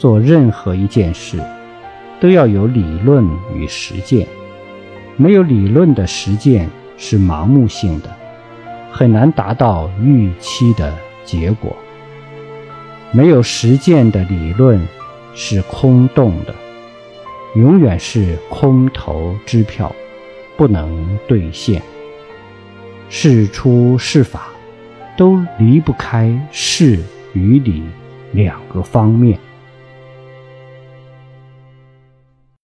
[0.00, 1.38] 做任何一件事，
[2.18, 3.22] 都要有理论
[3.54, 4.26] 与实践。
[5.18, 8.08] 没有理论的实践是盲目性的，
[8.90, 11.76] 很难达到预期的结果。
[13.12, 14.80] 没有实践的理论
[15.34, 16.54] 是空洞的，
[17.54, 19.94] 永远是空头支票，
[20.56, 21.82] 不能兑现。
[23.10, 24.48] 事出事法，
[25.14, 26.98] 都离不开事
[27.34, 27.82] 与理
[28.32, 29.38] 两个方面。